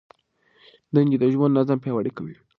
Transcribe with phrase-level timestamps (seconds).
[0.95, 2.35] دندې د ژوند نظم پیاوړی کوي.